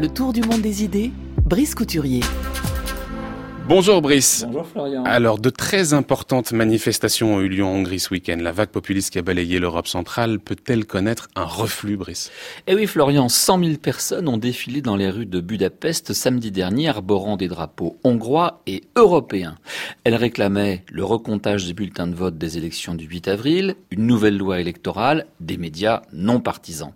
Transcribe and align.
Le 0.00 0.08
tour 0.08 0.32
du 0.32 0.40
monde 0.40 0.62
des 0.62 0.82
idées, 0.82 1.12
Brice 1.44 1.74
Couturier. 1.74 2.20
Bonjour 3.68 4.00
Brice. 4.00 4.46
Bonjour 4.46 4.66
Florian. 4.66 5.04
Alors, 5.04 5.38
de 5.38 5.50
très 5.50 5.92
importantes 5.92 6.52
manifestations 6.52 7.34
ont 7.34 7.40
eu 7.42 7.50
lieu 7.50 7.62
en 7.62 7.72
Hongrie 7.72 8.00
ce 8.00 8.08
week-end. 8.14 8.38
La 8.40 8.50
vague 8.50 8.70
populiste 8.70 9.12
qui 9.12 9.18
a 9.18 9.22
balayé 9.22 9.58
l'Europe 9.58 9.86
centrale 9.86 10.38
peut-elle 10.38 10.86
connaître 10.86 11.28
un 11.36 11.44
reflux, 11.44 11.98
Brice? 11.98 12.30
Eh 12.66 12.74
oui 12.74 12.86
Florian, 12.86 13.28
100 13.28 13.62
000 13.62 13.76
personnes 13.76 14.26
ont 14.26 14.38
défilé 14.38 14.80
dans 14.80 14.96
les 14.96 15.10
rues 15.10 15.26
de 15.26 15.38
Budapest 15.38 16.14
samedi 16.14 16.50
dernier, 16.50 16.88
arborant 16.88 17.36
des 17.36 17.48
drapeaux 17.48 17.98
hongrois 18.02 18.62
et 18.66 18.84
européens. 18.96 19.56
Elles 20.04 20.16
réclamaient 20.16 20.82
le 20.90 21.04
recomptage 21.04 21.66
des 21.66 21.74
bulletins 21.74 22.06
de 22.06 22.14
vote 22.14 22.38
des 22.38 22.56
élections 22.56 22.94
du 22.94 23.04
8 23.04 23.28
avril, 23.28 23.74
une 23.90 24.06
nouvelle 24.06 24.38
loi 24.38 24.60
électorale, 24.60 25.26
des 25.40 25.58
médias 25.58 26.00
non 26.14 26.40
partisans. 26.40 26.94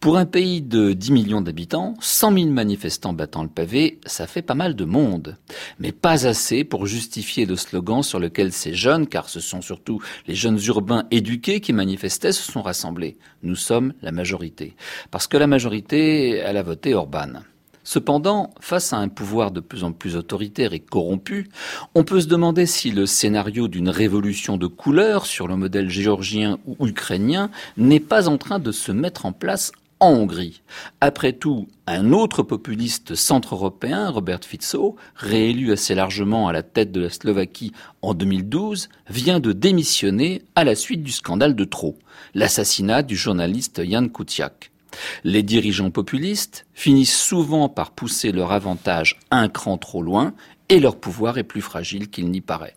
Pour 0.00 0.16
un 0.16 0.26
pays 0.26 0.62
de 0.62 0.92
10 0.92 1.12
millions 1.12 1.40
d'habitants, 1.40 1.94
100 2.00 2.32
000 2.32 2.46
manifestants 2.50 3.12
battant 3.12 3.42
le 3.42 3.48
pavé, 3.48 4.00
ça 4.06 4.26
fait 4.26 4.42
pas 4.42 4.54
mal 4.54 4.74
de 4.74 4.84
monde. 4.84 5.36
Mais 5.78 5.92
pas 5.92 6.26
assez 6.26 6.64
pour 6.64 6.86
justifier 6.86 7.46
le 7.46 7.56
slogan 7.56 8.02
sur 8.02 8.18
lequel 8.18 8.52
ces 8.52 8.74
jeunes, 8.74 9.06
car 9.06 9.28
ce 9.28 9.40
sont 9.40 9.60
surtout 9.60 10.00
les 10.26 10.34
jeunes 10.34 10.60
urbains 10.66 11.06
éduqués 11.10 11.60
qui 11.60 11.72
manifestaient, 11.72 12.32
se 12.32 12.50
sont 12.50 12.62
rassemblés. 12.62 13.16
Nous 13.42 13.56
sommes 13.56 13.92
la 14.02 14.12
majorité. 14.12 14.74
Parce 15.10 15.26
que 15.26 15.36
la 15.36 15.46
majorité, 15.46 16.36
elle 16.36 16.56
a 16.56 16.62
voté 16.62 16.94
Orban. 16.94 17.42
Cependant, 17.90 18.50
face 18.60 18.92
à 18.92 18.98
un 18.98 19.08
pouvoir 19.08 19.50
de 19.50 19.60
plus 19.60 19.82
en 19.82 19.92
plus 19.92 20.14
autoritaire 20.14 20.74
et 20.74 20.78
corrompu, 20.78 21.48
on 21.94 22.04
peut 22.04 22.20
se 22.20 22.26
demander 22.26 22.66
si 22.66 22.90
le 22.90 23.06
scénario 23.06 23.66
d'une 23.66 23.88
révolution 23.88 24.58
de 24.58 24.66
couleur 24.66 25.24
sur 25.24 25.48
le 25.48 25.56
modèle 25.56 25.88
géorgien 25.88 26.58
ou 26.66 26.86
ukrainien 26.86 27.50
n'est 27.78 27.98
pas 27.98 28.28
en 28.28 28.36
train 28.36 28.58
de 28.58 28.72
se 28.72 28.92
mettre 28.92 29.24
en 29.24 29.32
place 29.32 29.72
en 30.00 30.10
Hongrie. 30.10 30.60
Après 31.00 31.32
tout, 31.32 31.66
un 31.86 32.12
autre 32.12 32.42
populiste 32.42 33.14
centre-européen, 33.14 34.10
Robert 34.10 34.40
Fico, 34.42 34.96
réélu 35.16 35.72
assez 35.72 35.94
largement 35.94 36.46
à 36.46 36.52
la 36.52 36.62
tête 36.62 36.92
de 36.92 37.00
la 37.00 37.08
Slovaquie 37.08 37.72
en 38.02 38.12
2012, 38.12 38.90
vient 39.08 39.40
de 39.40 39.52
démissionner 39.52 40.42
à 40.56 40.64
la 40.64 40.74
suite 40.74 41.02
du 41.02 41.12
scandale 41.12 41.56
de 41.56 41.64
trop, 41.64 41.96
l'assassinat 42.34 43.02
du 43.02 43.16
journaliste 43.16 43.82
Jan 43.82 44.08
Kuciak. 44.08 44.72
Les 45.24 45.42
dirigeants 45.42 45.90
populistes 45.90 46.66
finissent 46.74 47.18
souvent 47.18 47.68
par 47.68 47.90
pousser 47.92 48.32
leur 48.32 48.52
avantage 48.52 49.18
un 49.30 49.48
cran 49.48 49.78
trop 49.78 50.02
loin 50.02 50.34
et 50.68 50.80
leur 50.80 50.96
pouvoir 50.96 51.38
est 51.38 51.44
plus 51.44 51.62
fragile 51.62 52.10
qu'il 52.10 52.30
n'y 52.30 52.40
paraît. 52.40 52.74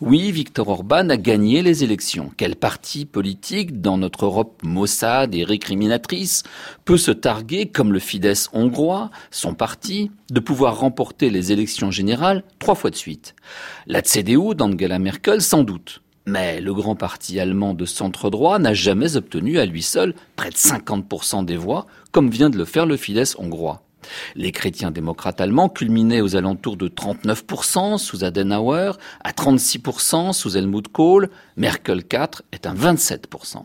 Oui, 0.00 0.30
Viktor 0.30 0.68
Orban 0.68 1.08
a 1.08 1.16
gagné 1.16 1.62
les 1.62 1.82
élections. 1.82 2.30
Quel 2.36 2.56
parti 2.56 3.04
politique 3.04 3.80
dans 3.80 3.98
notre 3.98 4.26
Europe 4.26 4.60
maussade 4.62 5.34
et 5.34 5.44
récriminatrice 5.44 6.44
peut 6.84 6.96
se 6.96 7.10
targuer, 7.10 7.66
comme 7.66 7.92
le 7.92 7.98
Fidesz 7.98 8.48
hongrois, 8.52 9.10
son 9.30 9.54
parti, 9.54 10.10
de 10.30 10.40
pouvoir 10.40 10.78
remporter 10.78 11.30
les 11.30 11.52
élections 11.52 11.90
générales 11.90 12.44
trois 12.58 12.74
fois 12.74 12.90
de 12.90 12.96
suite? 12.96 13.34
La 13.86 14.02
CDU 14.02 14.54
d'Angela 14.54 14.98
Merkel, 14.98 15.42
sans 15.42 15.64
doute. 15.64 16.02
Mais 16.26 16.60
le 16.60 16.74
grand 16.74 16.96
parti 16.96 17.38
allemand 17.38 17.72
de 17.72 17.84
centre 17.84 18.30
droit 18.30 18.58
n'a 18.58 18.74
jamais 18.74 19.16
obtenu 19.16 19.60
à 19.60 19.66
lui 19.66 19.82
seul 19.82 20.14
près 20.34 20.50
de 20.50 20.56
50% 20.56 21.44
des 21.44 21.56
voix, 21.56 21.86
comme 22.10 22.30
vient 22.30 22.50
de 22.50 22.58
le 22.58 22.64
faire 22.64 22.84
le 22.84 22.96
Fidesz 22.96 23.36
hongrois. 23.38 23.82
Les 24.34 24.52
chrétiens 24.52 24.90
démocrates 24.90 25.40
allemands 25.40 25.68
culminaient 25.68 26.20
aux 26.20 26.36
alentours 26.36 26.76
de 26.76 26.88
39% 26.88 27.98
sous 27.98 28.24
Adenauer, 28.24 28.92
à 29.22 29.30
36% 29.32 30.32
sous 30.32 30.56
Helmut 30.56 30.88
Kohl, 30.88 31.30
Merkel 31.56 32.04
4 32.04 32.42
est 32.52 32.66
un 32.66 32.74
27%. 32.74 33.62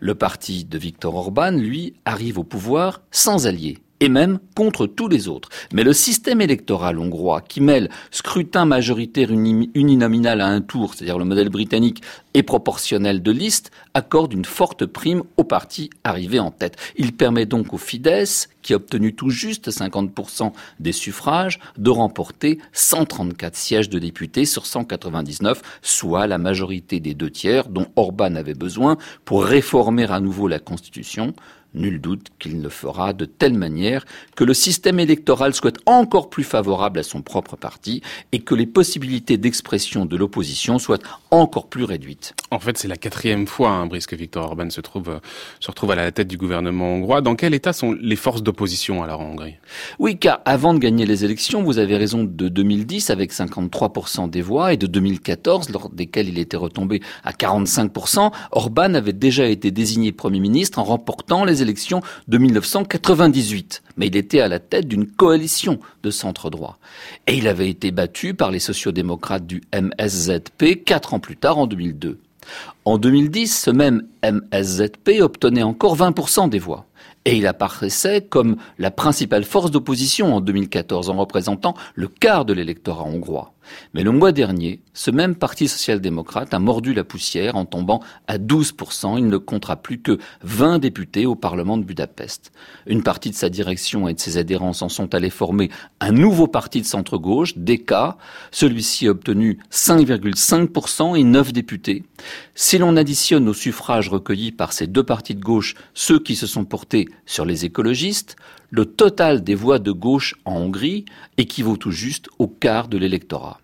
Le 0.00 0.14
parti 0.14 0.64
de 0.64 0.78
Viktor 0.78 1.14
Orban, 1.14 1.52
lui, 1.52 1.94
arrive 2.04 2.38
au 2.38 2.44
pouvoir 2.44 3.02
sans 3.10 3.46
alliés 3.46 3.78
et 4.00 4.08
même 4.08 4.38
contre 4.56 4.86
tous 4.86 5.08
les 5.08 5.28
autres. 5.28 5.50
Mais 5.72 5.84
le 5.84 5.92
système 5.92 6.40
électoral 6.40 6.98
hongrois, 6.98 7.42
qui 7.42 7.60
mêle 7.60 7.90
scrutin 8.10 8.64
majoritaire 8.64 9.30
uninominal 9.30 10.40
à 10.40 10.46
un 10.46 10.60
tour, 10.62 10.94
c'est-à-dire 10.94 11.18
le 11.18 11.24
modèle 11.24 11.50
britannique, 11.50 12.02
et 12.34 12.42
proportionnel 12.42 13.22
de 13.22 13.30
liste, 13.30 13.70
accorde 13.94 14.32
une 14.32 14.44
forte 14.44 14.86
prime 14.86 15.22
aux 15.36 15.44
partis 15.44 15.90
arrivés 16.04 16.38
en 16.40 16.50
tête. 16.50 16.76
Il 16.96 17.12
permet 17.12 17.46
donc 17.46 17.74
au 17.74 17.78
Fidesz, 17.78 18.48
qui 18.62 18.72
a 18.72 18.76
obtenu 18.76 19.14
tout 19.14 19.30
juste 19.30 19.70
50% 19.70 20.52
des 20.78 20.92
suffrages, 20.92 21.58
de 21.76 21.90
remporter 21.90 22.58
134 22.72 23.56
sièges 23.56 23.88
de 23.88 23.98
députés 23.98 24.44
sur 24.44 24.66
199, 24.66 25.60
soit 25.82 26.26
la 26.26 26.38
majorité 26.38 27.00
des 27.00 27.14
deux 27.14 27.30
tiers 27.30 27.68
dont 27.68 27.86
Orban 27.96 28.34
avait 28.36 28.54
besoin 28.54 28.96
pour 29.24 29.44
réformer 29.44 30.04
à 30.04 30.20
nouveau 30.20 30.48
la 30.48 30.58
Constitution, 30.58 31.34
Nul 31.74 32.00
doute 32.00 32.28
qu'il 32.38 32.62
le 32.62 32.68
fera 32.68 33.12
de 33.12 33.24
telle 33.24 33.54
manière 33.54 34.04
que 34.34 34.44
le 34.44 34.54
système 34.54 34.98
électoral 34.98 35.54
soit 35.54 35.78
encore 35.86 36.28
plus 36.28 36.42
favorable 36.42 36.98
à 36.98 37.02
son 37.02 37.22
propre 37.22 37.56
parti 37.56 38.02
et 38.32 38.40
que 38.40 38.54
les 38.54 38.66
possibilités 38.66 39.36
d'expression 39.36 40.04
de 40.04 40.16
l'opposition 40.16 40.78
soient 40.78 40.98
encore 41.30 41.68
plus 41.68 41.84
réduites. 41.84 42.34
En 42.50 42.58
fait, 42.58 42.76
c'est 42.76 42.88
la 42.88 42.96
quatrième 42.96 43.46
fois, 43.46 43.70
hein, 43.70 43.86
Brice, 43.86 44.06
que 44.06 44.16
Viktor 44.16 44.44
Orban 44.44 44.70
se, 44.70 44.80
trouve, 44.80 45.08
euh, 45.08 45.18
se 45.60 45.70
retrouve 45.70 45.92
à 45.92 45.94
la 45.94 46.10
tête 46.10 46.26
du 46.26 46.36
gouvernement 46.36 46.94
hongrois. 46.94 47.20
Dans 47.20 47.36
quel 47.36 47.54
état 47.54 47.72
sont 47.72 47.92
les 47.92 48.16
forces 48.16 48.42
d'opposition 48.42 49.02
alors 49.02 49.20
en 49.20 49.30
Hongrie? 49.30 49.54
Oui, 50.00 50.18
car 50.18 50.40
avant 50.44 50.74
de 50.74 50.80
gagner 50.80 51.06
les 51.06 51.24
élections, 51.24 51.62
vous 51.62 51.78
avez 51.78 51.96
raison, 51.96 52.24
de 52.24 52.48
2010 52.48 53.10
avec 53.10 53.32
53% 53.32 54.28
des 54.28 54.42
voix 54.42 54.72
et 54.72 54.76
de 54.76 54.86
2014, 54.86 55.70
lors 55.70 55.90
desquelles 55.90 56.28
il 56.28 56.38
était 56.38 56.56
retombé 56.56 57.00
à 57.22 57.32
45%, 57.32 58.32
Orban 58.50 58.94
avait 58.94 59.12
déjà 59.12 59.46
été 59.46 59.70
désigné 59.70 60.12
Premier 60.12 60.40
ministre 60.40 60.78
en 60.78 60.84
remportant 60.84 61.44
les 61.44 61.59
élections 61.62 62.02
de 62.28 62.38
1998. 62.38 63.82
Mais 63.96 64.06
il 64.06 64.16
était 64.16 64.40
à 64.40 64.48
la 64.48 64.58
tête 64.58 64.88
d'une 64.88 65.06
coalition 65.06 65.78
de 66.02 66.10
centre 66.10 66.50
droit. 66.50 66.78
Et 67.26 67.34
il 67.34 67.48
avait 67.48 67.70
été 67.70 67.90
battu 67.90 68.34
par 68.34 68.50
les 68.50 68.58
sociodémocrates 68.58 69.46
du 69.46 69.62
MSZP 69.74 70.84
quatre 70.84 71.14
ans 71.14 71.20
plus 71.20 71.36
tard 71.36 71.58
en 71.58 71.66
2002. 71.66 72.18
En 72.84 72.98
2010, 72.98 73.62
ce 73.64 73.70
même 73.70 74.02
MSZP 74.24 75.20
obtenait 75.20 75.62
encore 75.62 75.96
20% 75.96 76.48
des 76.48 76.58
voix. 76.58 76.86
Et 77.24 77.36
il 77.36 77.46
apparaissait 77.46 78.22
comme 78.22 78.56
la 78.78 78.90
principale 78.90 79.44
force 79.44 79.70
d'opposition 79.70 80.34
en 80.34 80.40
2014 80.40 81.10
en 81.10 81.16
représentant 81.16 81.74
le 81.94 82.08
quart 82.08 82.46
de 82.46 82.54
l'électorat 82.54 83.04
hongrois. 83.04 83.52
Mais 83.94 84.02
le 84.02 84.10
mois 84.10 84.32
dernier, 84.32 84.80
ce 84.94 85.10
même 85.10 85.34
parti 85.34 85.68
social-démocrate 85.68 86.54
a 86.54 86.58
mordu 86.58 86.94
la 86.94 87.04
poussière 87.04 87.56
en 87.56 87.64
tombant 87.64 88.00
à 88.26 88.38
12%. 88.38 89.18
Il 89.18 89.28
ne 89.28 89.36
comptera 89.36 89.76
plus 89.76 90.00
que 90.00 90.18
20 90.42 90.78
députés 90.78 91.26
au 91.26 91.34
Parlement 91.34 91.78
de 91.78 91.84
Budapest. 91.84 92.52
Une 92.86 93.02
partie 93.02 93.30
de 93.30 93.34
sa 93.34 93.48
direction 93.48 94.08
et 94.08 94.14
de 94.14 94.20
ses 94.20 94.38
adhérents 94.38 94.72
en 94.80 94.88
sont 94.88 95.14
allés 95.14 95.30
former 95.30 95.70
un 96.00 96.12
nouveau 96.12 96.46
parti 96.46 96.80
de 96.80 96.86
centre-gauche, 96.86 97.56
DK. 97.56 97.92
Celui-ci 98.50 99.06
a 99.06 99.10
obtenu 99.10 99.58
5,5% 99.70 101.18
et 101.18 101.24
9 101.24 101.52
députés. 101.52 102.04
Si 102.54 102.78
l'on 102.78 102.96
additionne 102.96 103.48
aux 103.48 103.54
suffrages 103.54 104.09
recueillis 104.10 104.52
par 104.52 104.72
ces 104.72 104.86
deux 104.86 105.02
partis 105.02 105.34
de 105.34 105.40
gauche 105.40 105.74
ceux 105.94 106.18
qui 106.18 106.36
se 106.36 106.46
sont 106.46 106.64
portés 106.64 107.08
sur 107.26 107.44
les 107.44 107.64
écologistes, 107.64 108.36
le 108.70 108.84
total 108.84 109.42
des 109.42 109.54
voix 109.54 109.78
de 109.78 109.92
gauche 109.92 110.34
en 110.44 110.56
Hongrie 110.56 111.04
équivaut 111.38 111.76
tout 111.76 111.90
juste 111.90 112.28
au 112.38 112.46
quart 112.46 112.88
de 112.88 112.98
l'électorat. 112.98 113.60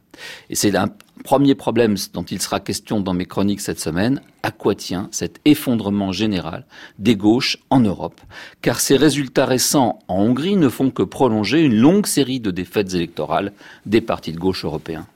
Et 0.50 0.54
c'est 0.54 0.74
un 0.76 0.88
premier 1.24 1.54
problème 1.54 1.96
dont 2.14 2.22
il 2.22 2.40
sera 2.40 2.60
question 2.60 3.00
dans 3.00 3.14
mes 3.14 3.26
chroniques 3.26 3.60
cette 3.60 3.80
semaine. 3.80 4.22
À 4.42 4.50
quoi 4.50 4.74
tient 4.74 5.08
cet 5.10 5.40
effondrement 5.44 6.12
général 6.12 6.64
des 6.98 7.16
gauches 7.16 7.58
en 7.70 7.80
Europe? 7.80 8.20
Car 8.62 8.80
ces 8.80 8.96
résultats 8.96 9.46
récents 9.46 9.98
en 10.08 10.22
Hongrie 10.22 10.56
ne 10.56 10.68
font 10.68 10.90
que 10.90 11.02
prolonger 11.02 11.62
une 11.62 11.76
longue 11.76 12.06
série 12.06 12.40
de 12.40 12.50
défaites 12.50 12.94
électorales 12.94 13.52
des 13.84 14.00
partis 14.00 14.32
de 14.32 14.38
gauche 14.38 14.64
européens. 14.64 15.06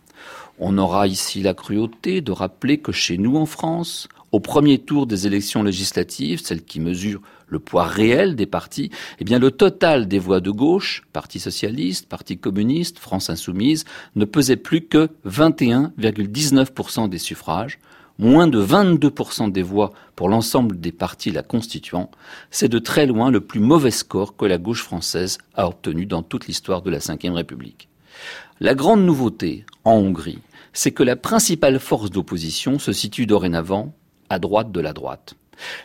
On 0.58 0.76
aura 0.76 1.06
ici 1.06 1.42
la 1.42 1.54
cruauté 1.54 2.20
de 2.20 2.32
rappeler 2.32 2.78
que 2.78 2.92
chez 2.92 3.16
nous 3.16 3.36
en 3.36 3.46
France, 3.46 4.08
au 4.32 4.40
premier 4.40 4.78
tour 4.78 5.06
des 5.06 5.26
élections 5.26 5.62
législatives, 5.62 6.40
celles 6.44 6.64
qui 6.64 6.80
mesurent 6.80 7.22
le 7.48 7.58
poids 7.58 7.84
réel 7.84 8.36
des 8.36 8.46
partis, 8.46 8.90
eh 9.18 9.24
bien 9.24 9.38
le 9.38 9.50
total 9.50 10.06
des 10.06 10.18
voix 10.18 10.40
de 10.40 10.50
gauche, 10.50 11.02
Parti 11.12 11.40
socialiste, 11.40 12.08
Parti 12.08 12.38
communiste, 12.38 12.98
France 12.98 13.28
insoumise, 13.28 13.84
ne 14.14 14.24
pesait 14.24 14.56
plus 14.56 14.82
que 14.82 15.08
21,19% 15.26 17.08
des 17.08 17.18
suffrages, 17.18 17.78
moins 18.18 18.46
de 18.46 18.62
22% 18.62 19.50
des 19.50 19.62
voix 19.62 19.92
pour 20.14 20.28
l'ensemble 20.28 20.78
des 20.78 20.92
partis 20.92 21.30
la 21.30 21.42
constituant, 21.42 22.10
c'est 22.50 22.68
de 22.68 22.78
très 22.78 23.06
loin 23.06 23.30
le 23.30 23.40
plus 23.40 23.60
mauvais 23.60 23.90
score 23.90 24.36
que 24.36 24.44
la 24.44 24.58
gauche 24.58 24.82
française 24.82 25.38
a 25.54 25.66
obtenu 25.66 26.06
dans 26.06 26.22
toute 26.22 26.46
l'histoire 26.46 26.82
de 26.82 26.90
la 26.90 26.98
Ve 26.98 27.32
République. 27.34 27.88
La 28.60 28.74
grande 28.74 29.04
nouveauté 29.04 29.64
en 29.84 29.94
Hongrie, 29.94 30.40
c'est 30.72 30.92
que 30.92 31.02
la 31.02 31.16
principale 31.16 31.80
force 31.80 32.10
d'opposition 32.10 32.78
se 32.78 32.92
situe 32.92 33.26
dorénavant 33.26 33.94
à 34.30 34.38
droite 34.38 34.72
de 34.72 34.80
la 34.80 34.92
droite. 34.92 35.34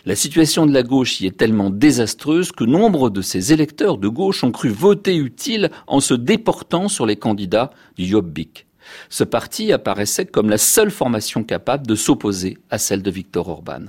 La 0.05 0.15
situation 0.15 0.65
de 0.65 0.73
la 0.73 0.83
gauche 0.83 1.19
y 1.19 1.25
est 1.25 1.37
tellement 1.37 1.69
désastreuse 1.69 2.51
que 2.51 2.63
nombre 2.63 3.09
de 3.09 3.21
ses 3.21 3.51
électeurs 3.51 3.97
de 3.97 4.07
gauche 4.07 4.43
ont 4.43 4.51
cru 4.51 4.69
voter 4.69 5.17
utile 5.17 5.69
en 5.87 5.99
se 5.99 6.13
déportant 6.13 6.87
sur 6.87 7.05
les 7.05 7.17
candidats 7.17 7.71
du 7.97 8.05
Jobbik. 8.05 8.67
Ce 9.09 9.23
parti 9.23 9.73
apparaissait 9.73 10.25
comme 10.25 10.49
la 10.49 10.57
seule 10.57 10.91
formation 10.91 11.43
capable 11.43 11.87
de 11.87 11.95
s'opposer 11.95 12.57
à 12.69 12.77
celle 12.77 13.01
de 13.01 13.11
Viktor 13.11 13.49
Orban. 13.49 13.87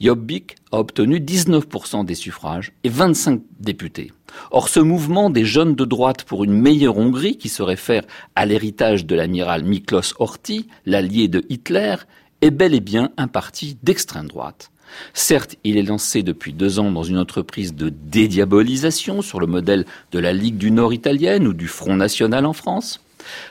Jobbik 0.00 0.56
a 0.72 0.78
obtenu 0.78 1.18
19% 1.18 2.04
des 2.04 2.14
suffrages 2.14 2.72
et 2.82 2.88
25 2.88 3.40
députés. 3.60 4.10
Or, 4.50 4.68
ce 4.68 4.80
mouvement 4.80 5.30
des 5.30 5.44
jeunes 5.44 5.74
de 5.74 5.84
droite 5.84 6.24
pour 6.24 6.42
une 6.42 6.52
meilleure 6.52 6.98
Hongrie, 6.98 7.36
qui 7.36 7.48
se 7.48 7.62
réfère 7.62 8.02
à 8.34 8.46
l'héritage 8.46 9.06
de 9.06 9.14
l'amiral 9.14 9.62
Miklos 9.62 10.14
Horthy, 10.18 10.66
l'allié 10.86 11.28
de 11.28 11.44
Hitler, 11.48 11.96
est 12.42 12.50
bel 12.50 12.74
et 12.74 12.80
bien 12.80 13.10
un 13.16 13.28
parti 13.28 13.78
d'extrême 13.82 14.26
droite. 14.26 14.70
Certes, 15.14 15.56
il 15.64 15.78
est 15.78 15.82
lancé 15.82 16.22
depuis 16.22 16.52
deux 16.52 16.78
ans 16.78 16.90
dans 16.90 17.04
une 17.04 17.16
entreprise 17.16 17.74
de 17.74 17.88
dédiabolisation 17.88 19.22
sur 19.22 19.40
le 19.40 19.46
modèle 19.46 19.86
de 20.10 20.18
la 20.18 20.34
Ligue 20.34 20.58
du 20.58 20.70
Nord 20.70 20.92
italienne 20.92 21.46
ou 21.46 21.54
du 21.54 21.68
Front 21.68 21.96
National 21.96 22.44
en 22.44 22.52
France. 22.52 23.00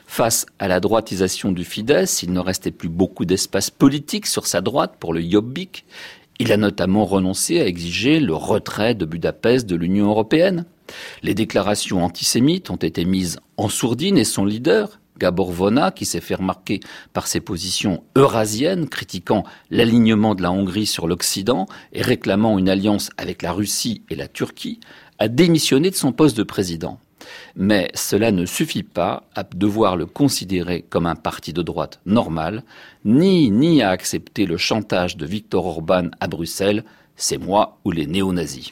Face 0.05 0.45
à 0.59 0.67
la 0.67 0.79
droitisation 0.79 1.51
du 1.51 1.63
Fidesz, 1.63 2.21
il 2.21 2.33
ne 2.33 2.39
restait 2.39 2.71
plus 2.71 2.89
beaucoup 2.89 3.25
d'espace 3.25 3.69
politique 3.69 4.27
sur 4.27 4.45
sa 4.45 4.61
droite 4.61 4.97
pour 4.99 5.13
le 5.13 5.21
Jobbik. 5.21 5.85
Il 6.37 6.51
a 6.51 6.57
notamment 6.57 7.05
renoncé 7.05 7.59
à 7.59 7.65
exiger 7.65 8.19
le 8.19 8.35
retrait 8.35 8.94
de 8.94 9.05
Budapest 9.05 9.65
de 9.67 9.75
l'Union 9.75 10.09
européenne. 10.09 10.65
Les 11.23 11.33
déclarations 11.33 12.03
antisémites 12.03 12.69
ont 12.69 12.75
été 12.75 13.05
mises 13.05 13.39
en 13.55 13.69
sourdine 13.69 14.17
et 14.17 14.25
son 14.25 14.44
leader, 14.44 14.99
Gabor 15.21 15.51
Vona, 15.51 15.91
qui 15.91 16.06
s'est 16.06 16.19
fait 16.19 16.33
remarquer 16.33 16.79
par 17.13 17.27
ses 17.27 17.41
positions 17.41 18.03
eurasiennes, 18.15 18.89
critiquant 18.89 19.44
l'alignement 19.69 20.33
de 20.33 20.41
la 20.41 20.51
Hongrie 20.51 20.88
sur 20.88 21.07
l'Occident 21.07 21.68
et 21.94 22.01
réclamant 22.01 22.57
une 22.57 22.69
alliance 22.69 23.12
avec 23.18 23.44
la 23.44 23.51
Russie 23.51 24.01
et 24.09 24.15
la 24.15 24.27
Turquie, 24.27 24.79
a 25.19 25.27
démissionné 25.27 25.91
de 25.91 25.95
son 25.95 26.12
poste 26.12 26.35
de 26.38 26.44
président. 26.44 27.00
Mais 27.56 27.91
cela 27.94 28.31
ne 28.31 28.45
suffit 28.45 28.81
pas 28.81 29.23
à 29.35 29.44
devoir 29.44 29.95
le 29.95 30.07
considérer 30.07 30.83
comme 30.89 31.06
un 31.06 31.15
parti 31.15 31.53
de 31.53 31.62
droite 31.62 32.00
normal, 32.07 32.63
ni, 33.06 33.51
ni 33.51 33.83
à 33.83 33.91
accepter 33.91 34.47
le 34.47 34.57
chantage 34.57 35.18
de 35.18 35.27
Viktor 35.27 35.65
Orban 35.65 36.09
à 36.19 36.27
Bruxelles, 36.27 36.83
c'est 37.15 37.38
moi 37.38 37.77
ou 37.85 37.91
les 37.91 38.07
néo-nazis. 38.07 38.69